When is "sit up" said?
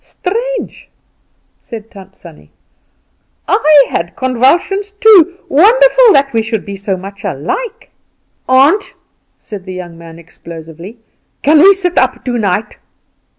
11.75-12.25